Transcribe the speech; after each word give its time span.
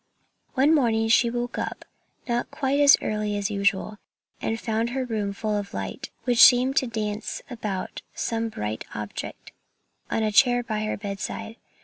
One 0.55 0.73
morning 0.73 1.09
she 1.09 1.29
woke 1.29 1.59
up, 1.59 1.85
not 2.27 2.49
quite 2.49 2.79
as 2.79 2.97
early 3.03 3.37
as 3.37 3.51
usual, 3.51 3.97
and 4.41 4.59
found 4.59 4.89
her 4.89 5.05
room 5.05 5.31
full 5.31 5.55
of 5.55 5.75
light, 5.75 6.09
which 6.23 6.39
seemed 6.43 6.75
to 6.77 6.87
dance 6.87 7.43
about 7.51 8.01
some 8.15 8.49
bright 8.49 8.83
object 8.95 9.51
on 10.09 10.23
a 10.23 10.31
chair 10.31 10.63
by 10.63 10.85
her 10.85 10.97
bedside. 10.97 11.57